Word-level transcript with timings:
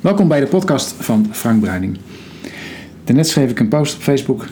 Welkom 0.00 0.28
bij 0.28 0.40
de 0.40 0.46
podcast 0.46 0.92
van 0.98 1.26
Frank 1.30 1.60
Bruining. 1.60 1.98
Daarnet 3.04 3.28
schreef 3.28 3.50
ik 3.50 3.60
een 3.60 3.68
post 3.68 3.94
op 3.94 4.00
Facebook 4.00 4.46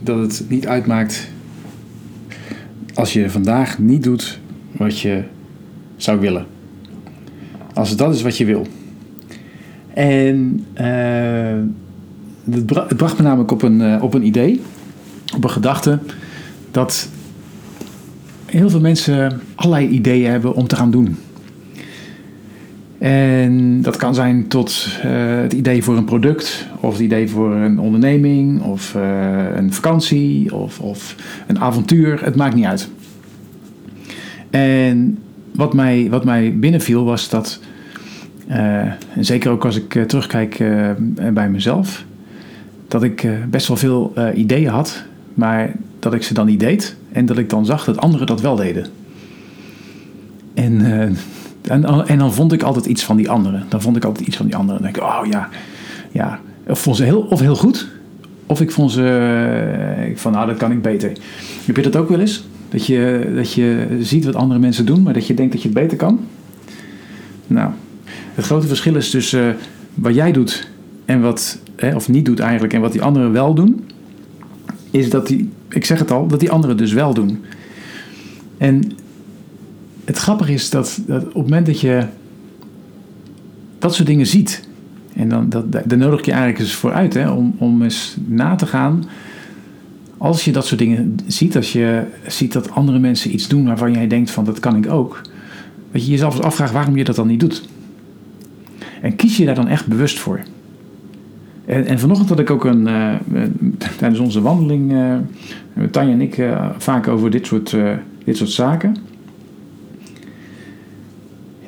dat 0.00 0.18
het 0.18 0.44
niet 0.48 0.66
uitmaakt 0.66 1.28
als 2.94 3.12
je 3.12 3.30
vandaag 3.30 3.78
niet 3.78 4.02
doet 4.02 4.38
wat 4.72 5.00
je 5.00 5.22
zou 5.96 6.20
willen. 6.20 6.46
Als 7.74 7.96
dat 7.96 8.14
is 8.14 8.22
wat 8.22 8.36
je 8.36 8.44
wil. 8.44 8.66
En 9.94 10.64
uh, 10.80 11.64
het, 12.50 12.66
bra 12.66 12.86
het, 12.88 12.96
bracht 12.96 13.18
me 13.18 13.24
namelijk 13.24 13.50
op 13.50 13.62
een, 13.62 13.80
uh, 13.80 14.02
op 14.02 14.14
een 14.14 14.26
idee, 14.26 14.62
op 15.36 15.44
een 15.44 15.50
gedachte, 15.50 15.98
dat 16.70 17.08
heel 18.46 18.70
veel 18.70 18.80
mensen 18.80 19.40
allerlei 19.54 19.88
ideeën 19.88 20.30
hebben 20.30 20.54
om 20.54 20.66
te 20.66 20.76
gaan 20.76 20.90
doen. 20.90 21.16
En 22.98 23.82
dat 23.82 23.96
kan 23.96 24.14
zijn 24.14 24.48
tot 24.48 24.88
uh, 25.04 25.40
het 25.40 25.52
idee 25.52 25.82
voor 25.82 25.96
een 25.96 26.04
product, 26.04 26.66
of 26.80 26.92
het 26.92 27.02
idee 27.02 27.28
voor 27.28 27.54
een 27.54 27.78
onderneming, 27.78 28.62
of 28.62 28.94
uh, 28.94 29.56
een 29.56 29.72
vakantie, 29.72 30.54
of, 30.54 30.80
of 30.80 31.14
een 31.46 31.60
avontuur. 31.60 32.24
Het 32.24 32.36
maakt 32.36 32.54
niet 32.54 32.64
uit. 32.64 32.88
En 34.50 35.18
wat 35.54 35.74
mij, 35.74 36.06
wat 36.10 36.24
mij 36.24 36.58
binnenviel 36.58 37.04
was 37.04 37.28
dat, 37.28 37.60
uh, 38.48 38.56
en 38.56 39.24
zeker 39.24 39.50
ook 39.50 39.64
als 39.64 39.76
ik 39.76 40.04
terugkijk 40.06 40.64
bij 41.32 41.50
mezelf, 41.50 42.04
dat 42.88 43.02
ik 43.02 43.28
best 43.50 43.68
wel 43.68 43.76
veel 43.76 44.12
ideeën 44.34 44.70
had, 44.70 45.04
maar 45.34 45.72
dat 45.98 46.14
ik 46.14 46.22
ze 46.22 46.34
dan 46.34 46.46
niet 46.46 46.60
deed 46.60 46.96
en 47.12 47.26
dat 47.26 47.38
ik 47.38 47.50
dan 47.50 47.66
zag 47.66 47.84
dat 47.84 47.98
anderen 47.98 48.26
dat 48.26 48.40
wel 48.40 48.56
deden. 48.56 48.86
En 50.54 50.80
en, 51.62 52.06
en, 52.06 52.18
dan 52.18 52.32
vond 52.32 52.52
ik 52.52 52.62
altijd 52.62 52.86
iets 52.86 53.04
van 53.04 53.16
die 53.16 53.30
anderen. 53.30 53.64
Dan 53.68 53.82
vond 53.82 53.96
ik 53.96 54.04
altijd 54.04 54.26
iets 54.26 54.36
van 54.36 54.46
die 54.46 54.56
anderen. 54.56 54.82
Dan 54.82 54.92
denk 54.92 55.04
ik, 55.04 55.12
oh 55.12 55.26
ja, 55.30 55.48
ja. 56.12 56.40
Of 56.66 56.80
vond 56.80 56.96
ze 56.96 57.04
heel, 57.04 57.20
of 57.20 57.40
heel 57.40 57.56
goed. 57.56 57.88
Of 58.46 58.60
ik 58.60 58.70
vond 58.70 58.92
ze 58.92 60.06
uh, 60.08 60.16
van, 60.16 60.32
nou, 60.32 60.46
dat 60.46 60.56
kan 60.56 60.72
ik 60.72 60.82
beter. 60.82 61.12
Heb 61.64 61.76
je 61.76 61.82
dat 61.82 61.96
ook 61.96 62.08
wel 62.08 62.20
eens? 62.20 62.44
Dat 62.68 62.86
je, 62.86 63.30
dat 63.34 63.52
je 63.52 63.86
ziet 64.00 64.24
wat 64.24 64.34
andere 64.34 64.60
mensen 64.60 64.86
doen, 64.86 65.02
maar 65.02 65.12
dat 65.12 65.26
je 65.26 65.34
denkt 65.34 65.52
dat 65.52 65.62
je 65.62 65.68
het 65.68 65.78
beter 65.78 65.96
kan? 65.96 66.20
Nou, 67.46 67.70
het 68.34 68.44
grote 68.44 68.66
verschil 68.66 68.94
is 68.94 69.10
tussen 69.10 69.48
uh, 69.48 69.54
wat 69.94 70.14
jij 70.14 70.32
doet 70.32 70.68
en 71.04 71.20
wat, 71.20 71.58
hè, 71.76 71.94
of 71.94 72.08
niet 72.08 72.24
doet 72.24 72.40
eigenlijk, 72.40 72.72
en 72.72 72.80
wat 72.80 72.92
die 72.92 73.02
anderen 73.02 73.32
wel 73.32 73.54
doen, 73.54 73.84
is 74.90 75.10
dat 75.10 75.26
die, 75.26 75.50
ik 75.68 75.84
zeg 75.84 75.98
het 75.98 76.10
al, 76.10 76.26
dat 76.26 76.40
die 76.40 76.50
anderen 76.50 76.76
dus 76.76 76.92
wel 76.92 77.14
doen. 77.14 77.44
En 78.58 78.92
het 80.08 80.18
grappige 80.18 80.52
is 80.52 80.70
dat, 80.70 81.00
op 81.08 81.24
het 81.24 81.34
moment 81.34 81.66
dat 81.66 81.80
je 81.80 82.06
dat 83.78 83.94
soort 83.94 84.08
dingen 84.08 84.26
ziet, 84.26 84.68
en 85.14 85.28
dan 85.28 85.48
dat, 85.48 85.72
daar 85.72 85.98
nodig 85.98 86.24
je 86.24 86.30
eigenlijk 86.30 86.60
eens 86.60 86.72
vooruit 86.72 87.14
hè, 87.14 87.30
om, 87.30 87.54
om 87.58 87.82
eens 87.82 88.16
na 88.26 88.54
te 88.54 88.66
gaan. 88.66 89.04
Als 90.16 90.44
je 90.44 90.52
dat 90.52 90.66
soort 90.66 90.80
dingen 90.80 91.16
ziet, 91.26 91.56
als 91.56 91.72
je 91.72 92.02
ziet 92.26 92.52
dat 92.52 92.70
andere 92.70 92.98
mensen 92.98 93.32
iets 93.32 93.48
doen 93.48 93.64
waarvan 93.64 93.92
jij 93.92 94.06
denkt 94.06 94.30
van 94.30 94.44
dat 94.44 94.60
kan 94.60 94.76
ik 94.76 94.90
ook, 94.90 95.20
dat 95.92 96.04
je 96.04 96.10
jezelf 96.10 96.40
afvraagt 96.40 96.72
waarom 96.72 96.96
je 96.96 97.04
dat 97.04 97.16
dan 97.16 97.26
niet 97.26 97.40
doet. 97.40 97.68
En 99.02 99.16
kies 99.16 99.36
je 99.36 99.44
daar 99.44 99.54
dan 99.54 99.68
echt 99.68 99.86
bewust 99.86 100.18
voor. 100.18 100.40
En, 101.66 101.86
en 101.86 101.98
vanochtend 101.98 102.28
had 102.28 102.38
ik 102.38 102.50
ook 102.50 102.64
een, 102.64 102.88
uh, 102.88 103.14
tijdens 103.96 104.20
onze 104.20 104.40
wandeling, 104.40 104.92
uh, 104.92 105.16
Tanja 105.90 106.12
en 106.12 106.20
ik, 106.20 106.38
uh, 106.38 106.66
vaak 106.78 107.08
over 107.08 107.30
dit 107.30 107.46
soort, 107.46 107.76
dit 108.24 108.36
soort 108.36 108.50
zaken. 108.50 109.07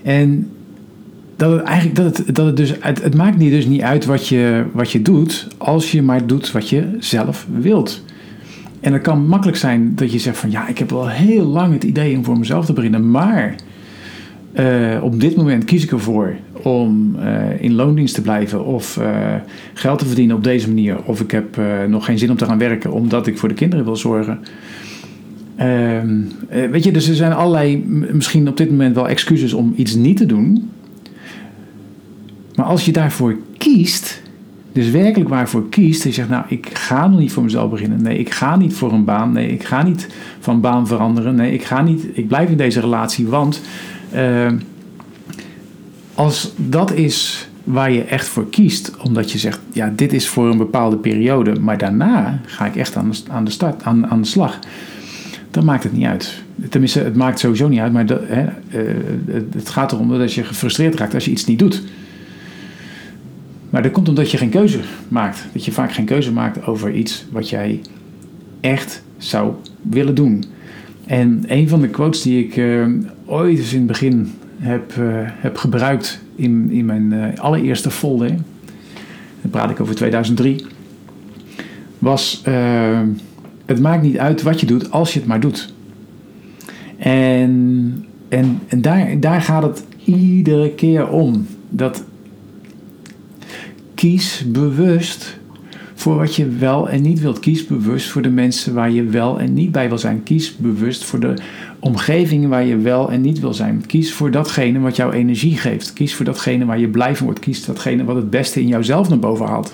En 0.02 0.50
dat 1.36 1.52
het 1.52 1.62
eigenlijk, 1.62 1.96
dat 1.96 2.16
het, 2.16 2.34
dat 2.34 2.46
het 2.46 2.56
dus, 2.56 2.74
het, 2.80 3.02
het 3.02 3.14
maakt 3.14 3.36
niet, 3.36 3.50
dus 3.50 3.66
niet 3.66 3.82
uit 3.82 4.04
wat 4.04 4.28
je, 4.28 4.64
wat 4.72 4.90
je 4.90 5.02
doet, 5.02 5.48
als 5.56 5.92
je 5.92 6.02
maar 6.02 6.26
doet 6.26 6.52
wat 6.52 6.68
je 6.68 6.96
zelf 6.98 7.46
wilt. 7.52 8.04
En 8.80 8.92
het 8.92 9.02
kan 9.02 9.26
makkelijk 9.26 9.58
zijn 9.58 9.94
dat 9.94 10.12
je 10.12 10.18
zegt 10.18 10.38
van 10.38 10.50
ja, 10.50 10.68
ik 10.68 10.78
heb 10.78 10.92
al 10.92 11.08
heel 11.08 11.44
lang 11.44 11.72
het 11.72 11.84
idee 11.84 12.16
om 12.16 12.24
voor 12.24 12.38
mezelf 12.38 12.64
te 12.66 12.72
beginnen, 12.72 13.10
maar 13.10 13.54
uh, 14.58 15.02
op 15.02 15.20
dit 15.20 15.36
moment 15.36 15.64
kies 15.64 15.82
ik 15.84 15.90
ervoor 15.90 16.34
om 16.62 17.16
uh, 17.18 17.62
in 17.62 17.74
loondienst 17.74 18.14
te 18.14 18.22
blijven 18.22 18.64
of 18.64 18.96
uh, 18.96 19.34
geld 19.74 19.98
te 19.98 20.06
verdienen 20.06 20.36
op 20.36 20.44
deze 20.44 20.68
manier. 20.68 21.02
Of 21.04 21.20
ik 21.20 21.30
heb 21.30 21.60
nog 21.88 22.04
geen 22.04 22.18
zin 22.18 22.30
om 22.30 22.36
te 22.36 22.44
gaan 22.44 22.58
werken 22.58 22.92
omdat 22.92 23.26
ik 23.26 23.38
voor 23.38 23.48
de 23.48 23.54
kinderen 23.54 23.84
wil 23.84 23.96
zorgen. 23.96 24.38
Ehm, 25.60 26.20
eh, 26.48 26.70
weet 26.70 26.84
je, 26.84 26.92
dus 26.92 27.08
er 27.08 27.14
zijn 27.14 27.32
allerlei, 27.32 27.84
misschien 28.12 28.48
op 28.48 28.56
dit 28.56 28.70
moment 28.70 28.94
wel 28.94 29.08
excuses 29.08 29.52
om 29.52 29.72
iets 29.76 29.94
niet 29.94 30.16
te 30.16 30.26
doen. 30.26 30.70
Maar 32.54 32.66
als 32.66 32.84
je 32.84 32.92
daarvoor 32.92 33.36
kiest, 33.58 34.22
dus 34.72 34.90
werkelijk 34.90 35.30
waarvoor 35.30 35.68
kiest, 35.68 36.02
en 36.02 36.08
je 36.08 36.14
zegt, 36.14 36.28
nou, 36.28 36.44
ik 36.48 36.68
ga 36.72 37.08
nog 37.08 37.18
niet 37.18 37.32
voor 37.32 37.42
mezelf 37.42 37.70
beginnen. 37.70 38.02
Nee, 38.02 38.18
ik 38.18 38.30
ga 38.30 38.56
niet 38.56 38.74
voor 38.74 38.92
een 38.92 39.04
baan. 39.04 39.32
Nee, 39.32 39.48
ik 39.48 39.64
ga 39.64 39.82
niet 39.82 40.08
van 40.38 40.60
baan 40.60 40.86
veranderen. 40.86 41.34
Nee, 41.34 41.52
ik 41.52 41.64
ga 41.64 41.82
niet, 41.82 42.06
ik 42.12 42.28
blijf 42.28 42.50
in 42.50 42.56
deze 42.56 42.80
relatie, 42.80 43.26
want 43.26 43.60
uh, 44.14 44.52
als 46.14 46.52
dat 46.56 46.92
is 46.92 47.48
waar 47.64 47.92
je 47.92 48.02
echt 48.02 48.26
voor 48.26 48.50
kiest, 48.50 48.96
omdat 49.04 49.32
je 49.32 49.38
zegt, 49.38 49.60
ja, 49.72 49.92
dit 49.96 50.12
is 50.12 50.28
voor 50.28 50.50
een 50.50 50.58
bepaalde 50.58 50.96
periode, 50.96 51.60
maar 51.60 51.78
daarna 51.78 52.40
ga 52.46 52.66
ik 52.66 52.76
echt 52.76 52.96
aan 52.96 53.10
de, 53.10 53.18
aan 53.30 53.44
de, 53.44 53.50
start, 53.50 53.82
aan, 53.82 54.06
aan 54.06 54.20
de 54.20 54.28
slag 54.28 54.58
dan 55.50 55.64
maakt 55.64 55.82
het 55.82 55.92
niet 55.92 56.06
uit. 56.06 56.42
Tenminste, 56.68 57.00
het 57.00 57.16
maakt 57.16 57.38
sowieso 57.38 57.68
niet 57.68 57.80
uit, 57.80 57.92
maar 57.92 58.06
hè, 58.06 58.42
uh, 58.42 58.94
het 59.54 59.68
gaat 59.68 59.92
erom 59.92 60.18
dat 60.18 60.32
je 60.32 60.44
gefrustreerd 60.44 60.94
raakt 60.94 61.14
als 61.14 61.24
je 61.24 61.30
iets 61.30 61.44
niet 61.44 61.58
doet. 61.58 61.82
Maar 63.70 63.82
dat 63.82 63.92
komt 63.92 64.08
omdat 64.08 64.30
je 64.30 64.36
geen 64.36 64.50
keuze 64.50 64.80
maakt. 65.08 65.46
Dat 65.52 65.64
je 65.64 65.72
vaak 65.72 65.92
geen 65.92 66.04
keuze 66.04 66.32
maakt 66.32 66.66
over 66.66 66.92
iets 66.92 67.24
wat 67.30 67.48
jij 67.48 67.80
echt 68.60 69.02
zou 69.18 69.54
willen 69.82 70.14
doen. 70.14 70.44
En 71.06 71.44
een 71.46 71.68
van 71.68 71.80
de 71.80 71.88
quotes 71.88 72.22
die 72.22 72.44
ik 72.44 72.56
uh, 72.56 72.86
ooit 73.24 73.58
eens 73.58 73.72
in 73.72 73.78
het 73.78 73.86
begin 73.86 74.32
heb, 74.58 74.94
uh, 74.98 75.06
heb 75.24 75.56
gebruikt 75.56 76.20
in, 76.34 76.70
in 76.70 76.84
mijn 76.84 77.38
allereerste 77.38 77.90
folder, 77.90 78.28
dan 79.40 79.50
praat 79.50 79.70
ik 79.70 79.80
over 79.80 79.94
2003, 79.94 80.64
was 81.98 82.42
het 83.70 83.80
maakt 83.80 84.02
niet 84.02 84.18
uit 84.18 84.42
wat 84.42 84.60
je 84.60 84.66
doet 84.66 84.90
als 84.90 85.12
je 85.12 85.18
het 85.18 85.28
maar 85.28 85.40
doet. 85.40 85.72
En, 86.98 88.04
en, 88.28 88.60
en 88.68 88.80
daar, 88.80 89.20
daar 89.20 89.42
gaat 89.42 89.62
het 89.62 89.84
iedere 90.04 90.70
keer 90.70 91.08
om. 91.08 91.46
Dat 91.68 92.04
kies 93.94 94.44
bewust 94.46 95.38
voor 95.94 96.16
wat 96.16 96.34
je 96.34 96.48
wel 96.48 96.88
en 96.88 97.02
niet 97.02 97.20
wilt. 97.20 97.38
Kies 97.38 97.66
bewust 97.66 98.08
voor 98.08 98.22
de 98.22 98.30
mensen 98.30 98.74
waar 98.74 98.90
je 98.90 99.04
wel 99.04 99.40
en 99.40 99.54
niet 99.54 99.72
bij 99.72 99.88
wil 99.88 99.98
zijn. 99.98 100.22
Kies 100.22 100.56
bewust 100.56 101.04
voor 101.04 101.20
de 101.20 101.34
omgeving 101.78 102.48
waar 102.48 102.64
je 102.64 102.76
wel 102.76 103.10
en 103.10 103.20
niet 103.20 103.40
wil 103.40 103.54
zijn. 103.54 103.86
Kies 103.86 104.12
voor 104.12 104.30
datgene 104.30 104.78
wat 104.78 104.96
jouw 104.96 105.12
energie 105.12 105.56
geeft. 105.56 105.92
Kies 105.92 106.14
voor 106.14 106.24
datgene 106.24 106.64
waar 106.64 106.78
je 106.78 106.88
blij 106.88 107.16
van 107.16 107.26
wordt. 107.26 107.40
Kies 107.40 107.64
datgene 107.64 108.04
wat 108.04 108.16
het 108.16 108.30
beste 108.30 108.60
in 108.60 108.68
jouzelf 108.68 109.08
naar 109.08 109.18
boven 109.18 109.46
haalt. 109.46 109.72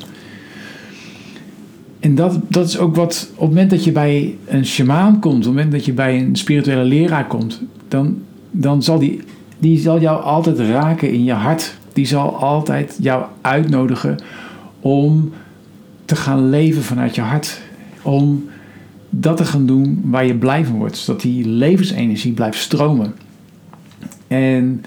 En 2.06 2.14
dat, 2.14 2.38
dat 2.48 2.68
is 2.68 2.78
ook 2.78 2.96
wat, 2.96 3.28
op 3.34 3.40
het 3.40 3.48
moment 3.48 3.70
dat 3.70 3.84
je 3.84 3.92
bij 3.92 4.36
een 4.44 4.66
shamaan 4.66 5.20
komt, 5.20 5.34
op 5.34 5.42
het 5.42 5.52
moment 5.52 5.72
dat 5.72 5.84
je 5.84 5.92
bij 5.92 6.20
een 6.20 6.36
spirituele 6.36 6.84
leraar 6.84 7.26
komt, 7.26 7.62
dan, 7.88 8.22
dan 8.50 8.82
zal 8.82 8.98
die, 8.98 9.20
die 9.58 9.78
zal 9.78 10.00
jou 10.00 10.22
altijd 10.22 10.58
raken 10.58 11.12
in 11.12 11.24
je 11.24 11.32
hart. 11.32 11.76
Die 11.92 12.06
zal 12.06 12.36
altijd 12.36 12.98
jou 13.00 13.24
uitnodigen 13.40 14.16
om 14.80 15.32
te 16.04 16.16
gaan 16.16 16.50
leven 16.50 16.82
vanuit 16.82 17.14
je 17.14 17.20
hart. 17.20 17.60
Om 18.02 18.44
dat 19.10 19.36
te 19.36 19.44
gaan 19.44 19.66
doen 19.66 20.00
waar 20.04 20.26
je 20.26 20.34
blij 20.34 20.64
van 20.64 20.76
wordt. 20.76 20.96
Zodat 20.96 21.22
die 21.22 21.48
levensenergie 21.48 22.32
blijft 22.32 22.58
stromen. 22.58 23.14
En 24.26 24.84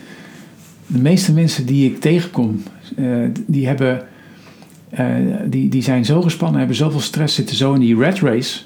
de 0.87 0.99
meeste 0.99 1.33
mensen 1.33 1.65
die 1.65 1.91
ik 1.91 1.99
tegenkom, 1.99 2.63
uh, 2.97 3.27
die 3.45 3.67
hebben 3.67 4.07
die, 5.45 5.69
die 5.69 5.83
zijn 5.83 6.05
zo 6.05 6.21
gespannen, 6.21 6.59
hebben 6.59 6.77
zoveel 6.77 6.99
stress, 6.99 7.35
zitten 7.35 7.55
zo 7.55 7.73
in 7.73 7.79
die 7.79 7.97
red 7.97 8.19
race, 8.19 8.59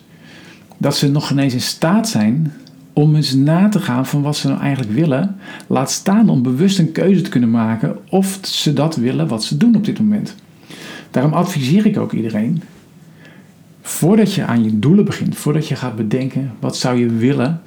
dat 0.77 0.95
ze 0.95 1.11
nog 1.11 1.31
ineens 1.31 1.53
in 1.53 1.61
staat 1.61 2.09
zijn 2.09 2.53
om 2.93 3.15
eens 3.15 3.33
na 3.33 3.69
te 3.69 3.79
gaan 3.79 4.05
van 4.05 4.21
wat 4.21 4.35
ze 4.35 4.47
nou 4.47 4.59
eigenlijk 4.59 4.91
willen. 4.91 5.35
Laat 5.67 5.91
staan 5.91 6.29
om 6.29 6.43
bewust 6.43 6.79
een 6.79 6.91
keuze 6.91 7.21
te 7.21 7.29
kunnen 7.29 7.51
maken 7.51 7.97
of 8.09 8.39
ze 8.41 8.73
dat 8.73 8.95
willen 8.95 9.27
wat 9.27 9.43
ze 9.43 9.57
doen 9.57 9.75
op 9.75 9.85
dit 9.85 9.99
moment. 9.99 10.35
Daarom 11.11 11.33
adviseer 11.33 11.85
ik 11.85 11.97
ook 11.97 12.11
iedereen, 12.11 12.61
voordat 13.81 14.33
je 14.33 14.45
aan 14.45 14.63
je 14.63 14.79
doelen 14.79 15.05
begint, 15.05 15.35
voordat 15.35 15.67
je 15.67 15.75
gaat 15.75 15.95
bedenken 15.95 16.51
wat 16.59 16.77
zou 16.77 16.99
je 16.99 17.09
willen 17.09 17.61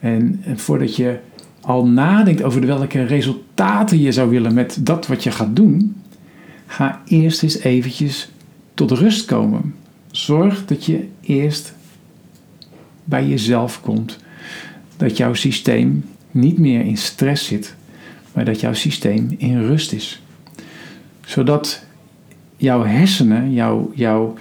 en, 0.00 0.40
en 0.44 0.58
voordat 0.58 0.96
je 0.96 1.18
al 1.60 1.86
nadenkt 1.86 2.42
over 2.42 2.66
welke 2.66 3.02
resultaten 3.02 4.00
je 4.00 4.12
zou 4.12 4.30
willen 4.30 4.54
met 4.54 4.78
dat 4.80 5.06
wat 5.06 5.22
je 5.22 5.30
gaat 5.30 5.56
doen, 5.56 5.96
Ga 6.70 7.02
eerst 7.06 7.42
eens 7.42 7.58
eventjes 7.58 8.30
tot 8.74 8.90
rust 8.90 9.24
komen. 9.24 9.74
Zorg 10.10 10.64
dat 10.64 10.84
je 10.84 11.08
eerst 11.20 11.74
bij 13.04 13.26
jezelf 13.26 13.80
komt. 13.80 14.18
Dat 14.96 15.16
jouw 15.16 15.34
systeem 15.34 16.04
niet 16.30 16.58
meer 16.58 16.80
in 16.80 16.96
stress 16.96 17.46
zit, 17.46 17.74
maar 18.32 18.44
dat 18.44 18.60
jouw 18.60 18.72
systeem 18.72 19.34
in 19.38 19.66
rust 19.66 19.92
is. 19.92 20.22
Zodat 21.24 21.84
jouw 22.56 22.84
hersenen, 22.84 23.52
jouw, 23.52 23.92
jouw, 23.94 24.36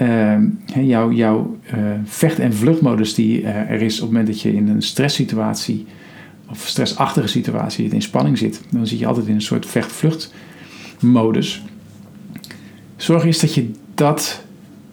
uh, 0.00 0.38
jouw, 0.74 1.12
jouw 1.12 1.58
uh, 1.74 1.90
vecht- 2.04 2.38
en 2.38 2.54
vluchtmodus 2.54 3.14
die 3.14 3.40
uh, 3.40 3.48
er 3.48 3.82
is 3.82 3.94
op 3.94 4.00
het 4.00 4.10
moment 4.10 4.26
dat 4.26 4.40
je 4.40 4.52
in 4.52 4.68
een 4.68 4.82
stresssituatie 4.82 5.86
of 6.50 6.66
stressachtige 6.66 7.26
situatie 7.26 7.88
in 7.88 8.02
spanning 8.02 8.38
zit, 8.38 8.60
dan 8.70 8.86
zit 8.86 8.98
je 8.98 9.06
altijd 9.06 9.26
in 9.26 9.34
een 9.34 9.40
soort 9.40 9.66
vecht-vluchtmodus. 10.96 11.62
Zorg 12.96 13.24
eens 13.24 13.40
dat 13.40 13.54
je 13.54 13.70
dat, 13.94 14.44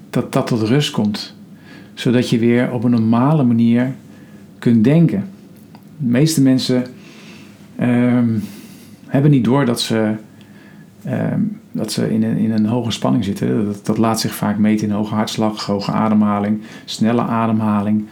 dat 0.10 0.34
dat 0.34 0.48
tot 0.48 0.62
rust 0.62 0.92
komt, 0.92 1.36
zodat 1.94 2.30
je 2.30 2.40
weer 2.40 2.72
op 2.72 2.84
een 2.84 2.92
normale 2.92 3.44
manier 3.44 3.94
kunt 4.60 4.84
denken. 4.84 5.30
De 5.98 6.08
meeste 6.08 6.42
mensen 6.42 6.86
um, 7.82 8.44
hebben 9.08 9.32
niet 9.32 9.44
door 9.44 9.66
dat 9.66 9.82
ze, 9.82 10.16
um, 11.08 11.60
dat 11.72 11.92
ze 11.92 12.14
in, 12.14 12.24
een, 12.24 12.38
in 12.38 12.52
een 12.52 12.66
hoge 12.66 12.92
spanning 12.92 13.24
zitten. 13.24 13.66
Dat, 13.66 13.86
dat 13.86 13.98
laat 13.98 14.20
zich 14.20 14.34
vaak 14.36 14.58
meten 14.58 14.88
in 14.88 14.94
hoge 14.94 15.16
hartslag, 15.16 15.66
hoge 15.66 15.92
ademhaling, 15.92 16.62
snelle 16.86 17.22
ademhaling. 17.22 18.06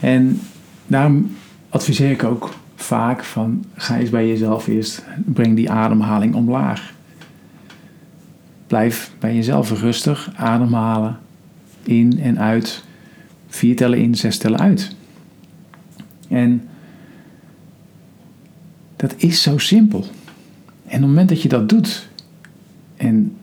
En 0.00 0.40
daarom 0.86 1.36
adviseer 1.68 2.10
ik 2.10 2.24
ook 2.24 2.50
vaak 2.74 3.24
van 3.24 3.64
ga 3.74 3.98
eens 3.98 4.10
bij 4.10 4.28
jezelf 4.28 4.66
eerst, 4.66 5.04
breng 5.24 5.56
die 5.56 5.70
ademhaling 5.70 6.34
omlaag. 6.34 6.92
Blijf 8.66 9.12
bij 9.18 9.34
jezelf 9.34 9.80
rustig 9.80 10.32
ademhalen, 10.36 11.18
in 11.82 12.20
en 12.20 12.38
uit, 12.38 12.84
vier 13.48 13.76
tellen 13.76 13.98
in, 13.98 14.14
zes 14.14 14.38
tellen 14.38 14.60
uit. 14.60 14.96
En 16.28 16.68
dat 18.96 19.14
is 19.16 19.42
zo 19.42 19.58
simpel. 19.58 20.00
En 20.00 20.96
op 20.96 21.00
het 21.00 21.00
moment 21.00 21.28
dat 21.28 21.42
je 21.42 21.48
dat 21.48 21.68
doet, 21.68 22.08
en 22.96 23.36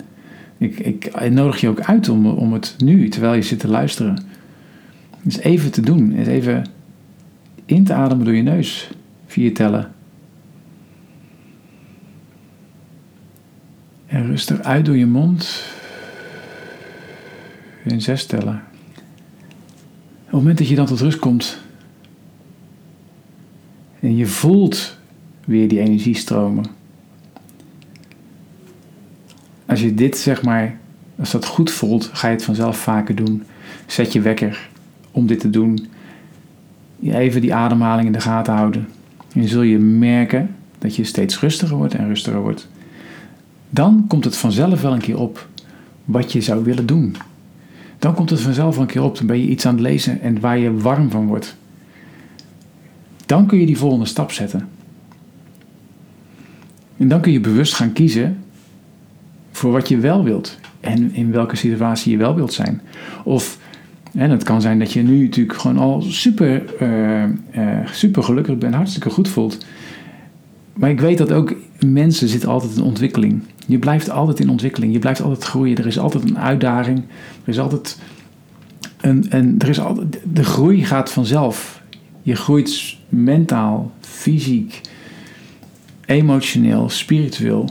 ik, 0.58 0.80
ik 0.80 1.30
nodig 1.30 1.62
je 1.62 1.70
ook 1.70 1.82
uit 1.82 2.10
om, 2.10 2.26
om 2.26 2.54
het 2.54 2.76
nu, 2.78 3.10
terwijl 3.10 3.34
je 3.34 3.42
zit 3.42 3.60
te 3.60 3.68
luisteren, 3.68 4.24
eens 5.26 5.38
even 5.38 5.72
te 5.72 5.82
doen. 5.82 6.12
Eens 6.12 6.28
even 6.28 6.66
in 7.66 7.84
te 7.84 7.94
ademen 7.94 8.26
door 8.26 8.36
je 8.36 8.42
neus. 8.42 8.90
Vier 9.32 9.54
tellen. 9.54 9.92
En 14.06 14.26
rustig 14.26 14.62
uit 14.62 14.86
door 14.86 14.98
je 14.98 15.06
mond. 15.06 15.64
In 17.84 18.02
zes 18.02 18.26
tellen. 18.26 18.56
Op 18.56 20.26
het 20.26 20.32
moment 20.32 20.58
dat 20.58 20.68
je 20.68 20.76
dan 20.76 20.86
tot 20.86 21.00
rust 21.00 21.20
komt. 21.20 21.62
En 24.00 24.16
je 24.16 24.26
voelt 24.26 24.98
weer 25.46 25.68
die 25.68 25.80
energie 25.80 26.16
stromen. 26.16 26.66
Als 29.66 29.82
je 29.82 29.94
dit 29.94 30.18
zeg 30.18 30.44
maar, 30.44 30.80
als 31.20 31.32
dat 31.32 31.46
goed 31.46 31.72
voelt, 31.72 32.10
ga 32.14 32.28
je 32.28 32.34
het 32.34 32.44
vanzelf 32.44 32.78
vaker 32.78 33.16
doen. 33.16 33.44
Zet 33.86 34.14
je 34.14 34.22
wekker 34.22 34.70
om 35.12 35.28
dit 35.28 35.40
te 35.40 35.50
doen. 35.50 35.88
Even 37.02 37.42
die 37.42 37.54
ademhaling 37.54 38.08
in 38.08 38.14
de 38.14 38.22
gaten 38.22 38.54
houden. 38.54 38.88
En 39.34 39.48
zul 39.48 39.62
je 39.62 39.78
merken 39.78 40.56
dat 40.80 40.96
je 40.96 41.04
steeds 41.04 41.40
rustiger 41.40 41.78
wordt 41.78 41.94
en 41.94 42.08
rustiger 42.08 42.42
wordt. 42.42 42.68
Dan 43.70 44.06
komt 44.08 44.24
het 44.24 44.38
vanzelf 44.38 44.82
wel 44.82 44.94
een 44.94 45.00
keer 45.00 45.20
op 45.20 45.48
wat 46.06 46.32
je 46.32 46.42
zou 46.42 46.64
willen 46.64 46.86
doen. 46.86 47.16
Dan 48.00 48.14
komt 48.14 48.30
het 48.30 48.42
vanzelf 48.42 48.74
wel 48.74 48.84
een 48.84 48.90
keer 48.90 49.04
op. 49.04 49.18
Dan 49.18 49.28
ben 49.28 49.40
je 49.40 49.48
iets 49.48 49.66
aan 49.66 49.74
het 49.74 49.82
lezen 49.82 50.22
en 50.22 50.40
waar 50.40 50.58
je 50.58 50.78
warm 50.78 51.10
van 51.10 51.28
wordt. 51.28 51.56
Dan 53.26 53.46
kun 53.46 53.60
je 53.60 53.66
die 53.66 53.78
volgende 53.78 54.06
stap 54.06 54.32
zetten. 54.32 54.68
En 56.98 57.08
dan 57.08 57.22
kun 57.22 57.32
je 57.32 57.40
bewust 57.40 57.74
gaan 57.74 57.94
kiezen 57.94 58.38
voor 59.52 59.72
wat 59.72 59.88
je 59.88 59.98
wel 59.98 60.24
wilt. 60.24 60.58
En 60.80 61.14
in 61.14 61.32
welke 61.32 61.56
situatie 61.56 62.12
je 62.12 62.18
wel 62.18 62.36
wilt 62.36 62.54
zijn. 62.54 62.82
Of 63.24 63.58
en 64.14 64.30
het 64.30 64.44
kan 64.44 64.62
zijn 64.62 64.80
dat 64.80 64.92
je 64.92 65.02
nu 65.02 65.24
natuurlijk 65.24 65.60
gewoon 65.60 65.78
al 65.78 66.02
super, 66.02 66.64
uh, 66.82 67.24
uh, 67.24 67.88
super 67.92 68.24
gelukkig 68.24 68.58
bent, 68.58 68.76
hartstikke 68.76 69.10
goed 69.10 69.30
voelt. 69.30 69.66
Maar 70.74 70.90
ik 70.90 71.00
weet 71.00 71.18
dat 71.18 71.32
ook 71.32 71.56
mensen 71.86 72.28
zitten 72.28 72.50
altijd 72.50 72.76
in 72.76 72.84
ontwikkeling. 72.84 73.42
Je 73.68 73.80
blijft 73.80 74.10
altijd 74.10 74.40
in 74.40 74.50
ontwikkeling. 74.50 74.94
Je 74.94 75.00
blijft 75.00 75.22
altijd 75.22 75.44
groeien. 75.44 75.78
Er 75.78 75.88
is 75.88 76.00
altijd 76.00 76.24
een 76.24 76.40
uitdaging. 76.40 76.98
Er 77.44 77.50
is 77.50 77.60
altijd 77.60 78.00
een, 79.02 79.30
en 79.30 79.56
er 79.60 79.70
is 79.70 79.80
altijd, 79.80 80.20
de 80.34 80.44
groei 80.44 80.86
gaat 80.86 81.12
vanzelf. 81.12 81.82
Je 82.22 82.36
groeit 82.36 82.98
mentaal, 83.10 83.92
fysiek, 84.00 84.82
emotioneel, 86.06 86.90
spiritueel. 86.90 87.70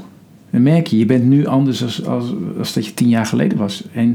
Dan 0.51 0.63
merk 0.63 0.87
je, 0.87 0.99
je 0.99 1.07
bent 1.07 1.25
nu 1.25 1.47
anders 1.47 1.83
als, 1.83 2.07
als, 2.07 2.33
als 2.59 2.73
dat 2.73 2.87
je 2.87 2.95
tien 2.95 3.09
jaar 3.09 3.27
geleden 3.27 3.59
was. 3.59 3.85
En 3.93 4.15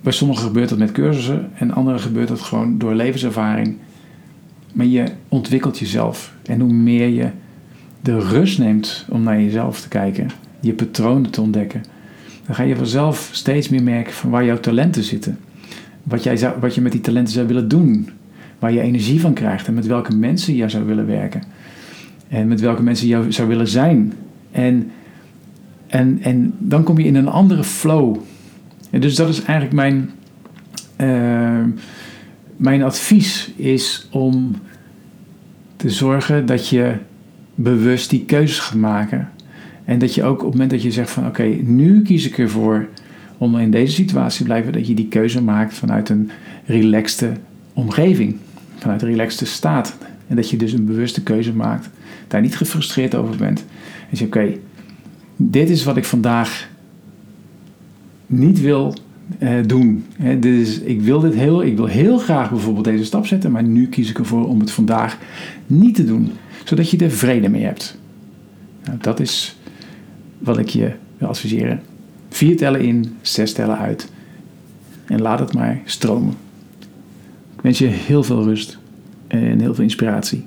bij 0.00 0.12
sommigen 0.12 0.44
gebeurt 0.44 0.68
dat 0.68 0.78
met 0.78 0.92
cursussen 0.92 1.50
en 1.54 1.74
anderen 1.74 2.00
gebeurt 2.00 2.28
dat 2.28 2.40
gewoon 2.40 2.78
door 2.78 2.94
levenservaring. 2.94 3.76
Maar 4.72 4.86
je 4.86 5.04
ontwikkelt 5.28 5.78
jezelf. 5.78 6.32
En 6.44 6.60
hoe 6.60 6.72
meer 6.72 7.08
je 7.08 7.28
de 8.00 8.18
rust 8.18 8.58
neemt 8.58 9.06
om 9.10 9.22
naar 9.22 9.40
jezelf 9.40 9.80
te 9.80 9.88
kijken, 9.88 10.30
je 10.60 10.72
patronen 10.72 11.30
te 11.30 11.40
ontdekken, 11.40 11.82
dan 12.46 12.54
ga 12.54 12.62
je 12.62 12.76
vanzelf 12.76 13.28
steeds 13.32 13.68
meer 13.68 13.82
merken 13.82 14.12
van 14.12 14.30
waar 14.30 14.44
jouw 14.44 14.60
talenten 14.60 15.02
zitten. 15.02 15.38
Wat, 16.02 16.22
jij 16.22 16.36
zou, 16.36 16.60
wat 16.60 16.74
je 16.74 16.80
met 16.80 16.92
die 16.92 17.00
talenten 17.00 17.32
zou 17.32 17.46
willen 17.46 17.68
doen. 17.68 18.08
Waar 18.58 18.72
je 18.72 18.80
energie 18.80 19.20
van 19.20 19.32
krijgt 19.32 19.66
en 19.66 19.74
met 19.74 19.86
welke 19.86 20.16
mensen 20.16 20.54
je 20.54 20.68
zou 20.68 20.84
willen 20.84 21.06
werken. 21.06 21.42
En 22.28 22.48
met 22.48 22.60
welke 22.60 22.82
mensen 22.82 23.08
je 23.08 23.24
zou 23.28 23.48
willen 23.48 23.68
zijn. 23.68 24.12
En, 24.50 24.90
en, 25.86 26.18
en 26.22 26.54
dan 26.58 26.82
kom 26.82 26.98
je 26.98 27.04
in 27.04 27.14
een 27.14 27.28
andere 27.28 27.64
flow 27.64 28.16
dus 28.90 29.14
dat 29.14 29.28
is 29.28 29.42
eigenlijk 29.42 29.72
mijn, 29.72 30.10
uh, 31.00 31.64
mijn 32.56 32.82
advies 32.82 33.50
is 33.56 34.08
om 34.10 34.56
te 35.76 35.90
zorgen 35.90 36.46
dat 36.46 36.68
je 36.68 36.94
bewust 37.54 38.10
die 38.10 38.24
keuzes 38.24 38.58
gaat 38.58 38.78
maken. 38.78 39.30
En 39.84 39.98
dat 39.98 40.14
je 40.14 40.24
ook 40.24 40.38
op 40.38 40.44
het 40.44 40.52
moment 40.52 40.70
dat 40.70 40.82
je 40.82 40.90
zegt 40.90 41.10
van 41.10 41.26
oké, 41.26 41.42
nu 41.62 42.02
kies 42.02 42.26
ik 42.26 42.38
ervoor 42.38 42.88
om 43.38 43.58
in 43.58 43.70
deze 43.70 43.92
situatie 43.92 44.38
te 44.38 44.44
blijven, 44.44 44.72
dat 44.72 44.86
je 44.86 44.94
die 44.94 45.08
keuze 45.08 45.42
maakt 45.42 45.74
vanuit 45.74 46.08
een 46.08 46.30
relaxte 46.64 47.32
omgeving, 47.72 48.36
vanuit 48.76 49.02
een 49.02 49.08
relaxte 49.08 49.46
staat. 49.46 49.96
En 50.26 50.36
dat 50.36 50.50
je 50.50 50.56
dus 50.56 50.72
een 50.72 50.84
bewuste 50.84 51.22
keuze 51.22 51.52
maakt, 51.52 51.90
daar 52.28 52.40
niet 52.40 52.56
gefrustreerd 52.56 53.14
over 53.14 53.36
bent. 53.36 53.64
En 54.10 54.18
je 54.18 54.24
oké, 54.24 54.52
dit 55.36 55.70
is 55.70 55.84
wat 55.84 55.96
ik 55.96 56.04
vandaag 56.04 56.68
niet 58.28 58.60
wil 58.60 58.94
uh, 59.38 59.50
doen. 59.66 60.04
dus 60.40 60.80
ik 60.80 61.00
wil 61.00 61.20
dit 61.20 61.34
heel, 61.34 61.62
ik 61.62 61.76
wil 61.76 61.86
heel 61.86 62.18
graag 62.18 62.50
bijvoorbeeld 62.50 62.84
deze 62.84 63.04
stap 63.04 63.26
zetten, 63.26 63.52
maar 63.52 63.62
nu 63.62 63.88
kies 63.88 64.10
ik 64.10 64.18
ervoor 64.18 64.48
om 64.48 64.60
het 64.60 64.70
vandaag 64.70 65.18
niet 65.66 65.94
te 65.94 66.04
doen, 66.04 66.30
zodat 66.64 66.90
je 66.90 66.98
er 66.98 67.10
vrede 67.10 67.48
mee 67.48 67.64
hebt. 67.64 67.98
Nou, 68.84 68.98
dat 69.00 69.20
is 69.20 69.56
wat 70.38 70.58
ik 70.58 70.68
je 70.68 70.92
wil 71.18 71.28
adviseren. 71.28 71.80
Vier 72.28 72.56
tellen 72.56 72.80
in, 72.80 73.16
zes 73.20 73.52
tellen 73.52 73.78
uit. 73.78 74.08
En 75.06 75.20
laat 75.20 75.38
het 75.38 75.54
maar 75.54 75.80
stromen. 75.84 76.34
Ik 77.56 77.60
wens 77.62 77.78
je 77.78 77.86
heel 77.86 78.22
veel 78.22 78.44
rust 78.44 78.78
en 79.26 79.60
heel 79.60 79.74
veel 79.74 79.84
inspiratie. 79.84 80.44